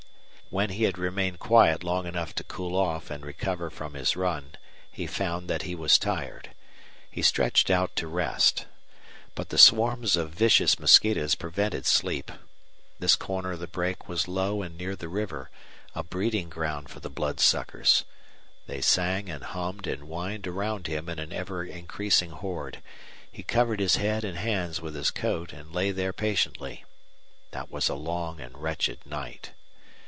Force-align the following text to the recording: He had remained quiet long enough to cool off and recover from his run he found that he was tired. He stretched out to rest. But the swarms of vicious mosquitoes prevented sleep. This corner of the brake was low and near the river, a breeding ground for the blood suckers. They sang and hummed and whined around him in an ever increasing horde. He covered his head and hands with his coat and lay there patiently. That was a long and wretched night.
He 0.69 0.83
had 0.83 0.97
remained 0.97 1.39
quiet 1.39 1.81
long 1.81 2.05
enough 2.05 2.35
to 2.35 2.43
cool 2.43 2.75
off 2.75 3.09
and 3.09 3.25
recover 3.25 3.69
from 3.69 3.93
his 3.93 4.17
run 4.17 4.55
he 4.91 5.07
found 5.07 5.49
that 5.49 5.61
he 5.61 5.75
was 5.75 5.97
tired. 5.97 6.53
He 7.09 7.21
stretched 7.21 7.69
out 7.69 7.95
to 7.95 8.05
rest. 8.07 8.65
But 9.33 9.47
the 9.47 9.57
swarms 9.57 10.17
of 10.17 10.31
vicious 10.31 10.77
mosquitoes 10.77 11.35
prevented 11.35 11.85
sleep. 11.85 12.33
This 12.99 13.15
corner 13.15 13.53
of 13.53 13.59
the 13.61 13.67
brake 13.67 14.09
was 14.09 14.27
low 14.27 14.61
and 14.61 14.77
near 14.77 14.93
the 14.93 15.07
river, 15.07 15.49
a 15.95 16.03
breeding 16.03 16.49
ground 16.49 16.89
for 16.89 16.99
the 16.99 17.09
blood 17.09 17.39
suckers. 17.39 18.03
They 18.67 18.81
sang 18.81 19.29
and 19.29 19.45
hummed 19.45 19.87
and 19.87 20.01
whined 20.01 20.47
around 20.47 20.87
him 20.87 21.07
in 21.07 21.17
an 21.17 21.31
ever 21.31 21.63
increasing 21.63 22.31
horde. 22.31 22.81
He 23.31 23.41
covered 23.41 23.79
his 23.79 23.95
head 23.95 24.25
and 24.25 24.37
hands 24.37 24.81
with 24.81 24.95
his 24.95 25.11
coat 25.11 25.53
and 25.53 25.71
lay 25.73 25.91
there 25.91 26.11
patiently. 26.11 26.83
That 27.51 27.71
was 27.71 27.87
a 27.87 27.95
long 27.95 28.41
and 28.41 28.57
wretched 28.57 29.05
night. 29.05 29.51